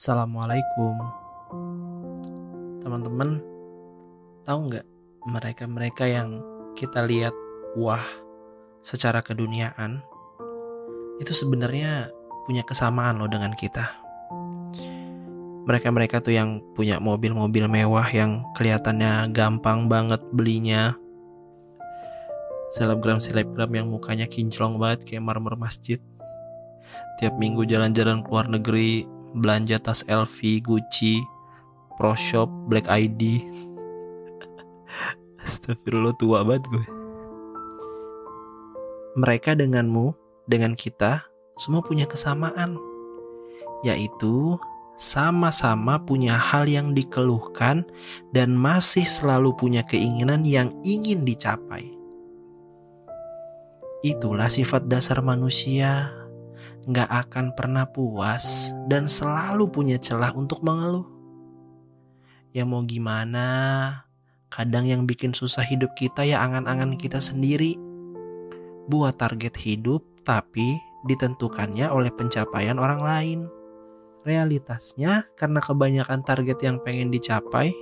[0.00, 0.96] Assalamualaikum.
[2.80, 3.36] Teman-teman
[4.48, 4.86] Tahu nggak
[5.28, 6.40] mereka-mereka yang
[6.72, 7.36] kita lihat
[7.76, 8.00] Wah
[8.80, 10.00] secara keduniaan?
[11.20, 12.08] Itu sebenarnya
[12.48, 13.92] punya kesamaan loh dengan kita.
[15.68, 20.96] Mereka-mereka tuh yang punya mobil-mobil mewah yang kelihatannya gampang banget belinya.
[22.72, 26.00] Selebgram-selebgram yang mukanya kinclong banget kayak marmer masjid.
[27.20, 31.22] Tiap minggu jalan-jalan ke luar negeri belanja tas LV, Gucci,
[32.00, 33.44] Pro Shop, Black ID.
[35.46, 36.86] Astagfirullah tua banget gue.
[39.18, 40.14] Mereka denganmu,
[40.46, 41.26] dengan kita,
[41.58, 42.78] semua punya kesamaan.
[43.86, 44.60] Yaitu
[45.00, 47.88] sama-sama punya hal yang dikeluhkan
[48.36, 51.96] dan masih selalu punya keinginan yang ingin dicapai.
[54.04, 56.19] Itulah sifat dasar manusia
[56.88, 61.04] nggak akan pernah puas dan selalu punya celah untuk mengeluh.
[62.56, 63.46] Ya mau gimana,
[64.48, 67.76] kadang yang bikin susah hidup kita ya angan-angan kita sendiri.
[68.88, 73.40] Buat target hidup tapi ditentukannya oleh pencapaian orang lain.
[74.24, 77.72] Realitasnya karena kebanyakan target yang pengen dicapai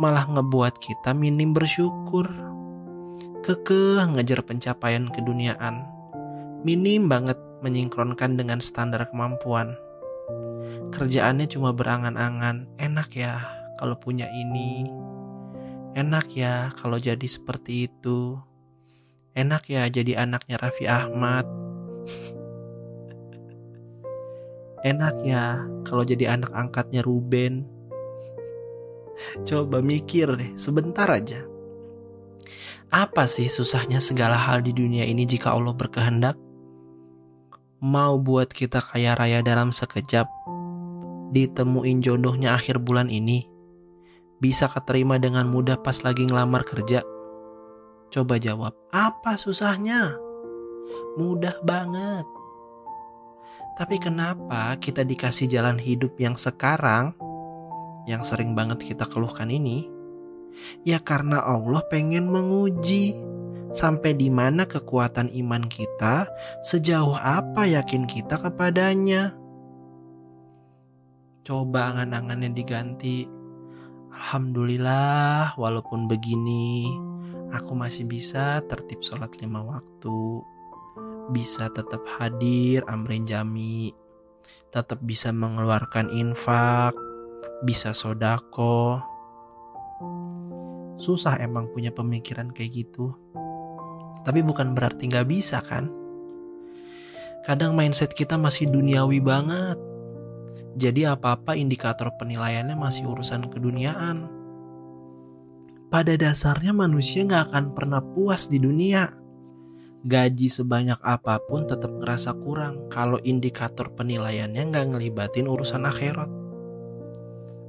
[0.00, 2.28] malah ngebuat kita minim bersyukur.
[3.44, 5.84] Kekeh ngejar pencapaian keduniaan.
[6.62, 9.78] Minim banget menyingkronkan dengan standar kemampuan.
[10.92, 13.40] Kerjaannya cuma berangan-angan, enak ya
[13.80, 14.84] kalau punya ini,
[15.96, 18.36] enak ya kalau jadi seperti itu,
[19.32, 21.48] enak ya jadi anaknya Raffi Ahmad,
[24.92, 27.64] enak ya kalau jadi anak angkatnya Ruben.
[29.46, 31.46] Coba mikir deh, sebentar aja.
[32.92, 36.36] Apa sih susahnya segala hal di dunia ini jika Allah berkehendak?
[37.82, 40.30] Mau buat kita kaya raya dalam sekejap,
[41.34, 43.50] ditemuin jodohnya akhir bulan ini,
[44.38, 47.02] bisa keterima dengan mudah pas lagi ngelamar kerja.
[48.14, 50.14] Coba jawab, apa susahnya?
[51.18, 52.22] Mudah banget.
[53.74, 57.18] Tapi kenapa kita dikasih jalan hidup yang sekarang,
[58.06, 59.90] yang sering banget kita keluhkan ini?
[60.86, 63.16] Ya karena Allah pengen menguji
[63.72, 66.28] sampai di mana kekuatan iman kita,
[66.60, 69.32] sejauh apa yakin kita kepadanya.
[71.42, 73.26] Coba angan-angannya diganti.
[74.12, 76.86] Alhamdulillah, walaupun begini,
[77.50, 80.44] aku masih bisa tertib sholat lima waktu.
[81.34, 83.90] Bisa tetap hadir amrin jami.
[84.70, 86.94] Tetap bisa mengeluarkan infak.
[87.66, 89.02] Bisa sodako.
[91.00, 93.18] Susah emang punya pemikiran kayak gitu.
[94.22, 95.90] Tapi bukan berarti nggak bisa kan?
[97.42, 99.74] Kadang mindset kita masih duniawi banget.
[100.78, 104.30] Jadi apa-apa indikator penilaiannya masih urusan keduniaan.
[105.90, 109.10] Pada dasarnya manusia nggak akan pernah puas di dunia.
[110.02, 116.30] Gaji sebanyak apa pun tetap ngerasa kurang kalau indikator penilaiannya nggak ngelibatin urusan akhirat.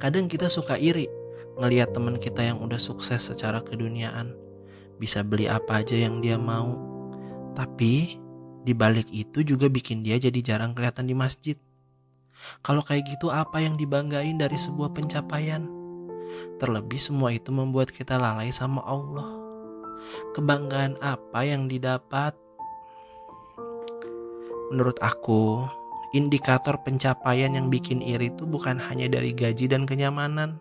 [0.00, 1.06] Kadang kita suka iri
[1.60, 4.47] ngelihat teman kita yang udah sukses secara keduniaan
[4.98, 6.74] bisa beli apa aja yang dia mau.
[7.54, 8.18] Tapi
[8.66, 11.56] di balik itu juga bikin dia jadi jarang kelihatan di masjid.
[12.62, 15.66] Kalau kayak gitu apa yang dibanggain dari sebuah pencapaian?
[16.58, 19.30] Terlebih semua itu membuat kita lalai sama Allah.
[20.34, 22.34] Kebanggaan apa yang didapat?
[24.68, 25.64] Menurut aku,
[26.12, 30.60] indikator pencapaian yang bikin iri itu bukan hanya dari gaji dan kenyamanan,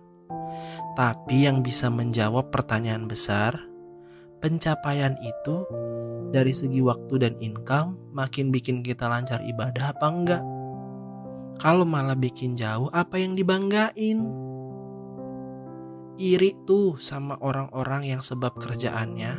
[0.95, 3.59] tapi yang bisa menjawab pertanyaan besar,
[4.39, 5.65] pencapaian itu
[6.29, 10.43] dari segi waktu dan income makin bikin kita lancar ibadah apa enggak?
[11.57, 14.29] Kalau malah bikin jauh apa yang dibanggain?
[16.17, 19.37] Iri tuh sama orang-orang yang sebab kerjaannya,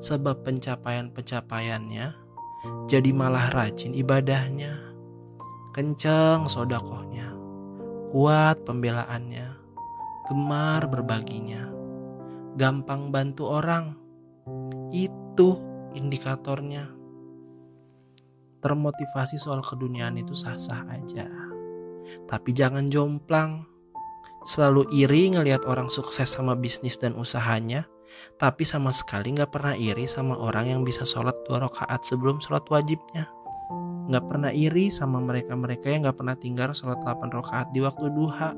[0.00, 2.06] sebab pencapaian-pencapaiannya,
[2.88, 4.88] jadi malah rajin ibadahnya.
[5.76, 7.32] Kenceng sodakohnya,
[8.12, 9.52] kuat pembelaannya,
[10.28, 11.68] gemar berbaginya,
[12.56, 14.07] gampang bantu orang,
[14.92, 15.60] itu
[15.94, 16.88] indikatornya.
[18.58, 21.30] Termotivasi soal keduniaan itu sah-sah aja.
[22.26, 23.64] Tapi jangan jomplang.
[24.46, 27.86] Selalu iri ngelihat orang sukses sama bisnis dan usahanya,
[28.38, 32.62] tapi sama sekali nggak pernah iri sama orang yang bisa sholat dua rakaat sebelum sholat
[32.70, 33.26] wajibnya.
[34.08, 38.56] Nggak pernah iri sama mereka-mereka yang nggak pernah tinggal sholat 8 rakaat di waktu duha.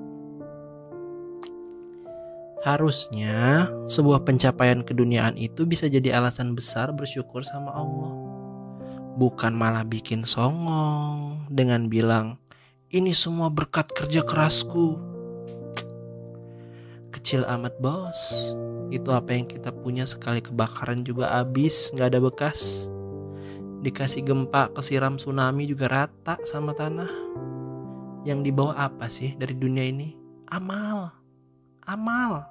[2.61, 8.13] Harusnya sebuah pencapaian keduniaan itu bisa jadi alasan besar bersyukur sama Allah.
[9.17, 12.37] Bukan malah bikin songong dengan bilang,
[12.93, 15.01] Ini semua berkat kerja kerasku.
[17.17, 18.53] Kecil amat bos.
[18.93, 22.91] Itu apa yang kita punya sekali kebakaran juga habis, nggak ada bekas.
[23.81, 27.09] Dikasih gempa, kesiram tsunami juga rata sama tanah.
[28.29, 30.13] Yang dibawa apa sih dari dunia ini?
[30.53, 31.20] Amal.
[31.91, 32.47] Amal.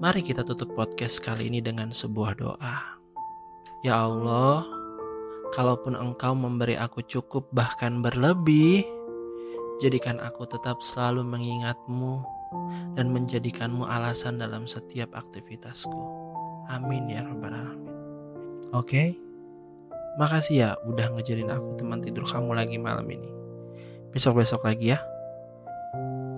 [0.00, 2.96] Mari kita tutup podcast kali ini dengan sebuah doa.
[3.84, 4.64] Ya Allah,
[5.48, 8.84] Kalaupun engkau memberi aku cukup bahkan berlebih,
[9.80, 12.20] jadikan aku tetap selalu mengingatmu
[12.92, 16.00] dan menjadikanmu alasan dalam setiap aktivitasku.
[16.68, 17.92] Amin ya rabbal alamin.
[18.76, 19.16] Oke.
[20.20, 23.30] Makasih ya udah ngejarin aku teman tidur kamu lagi malam ini.
[24.12, 25.00] Besok-besok lagi ya.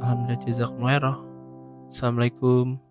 [0.01, 1.17] Alhamdulillah jazakumullah
[1.93, 2.90] Assalamualaikum.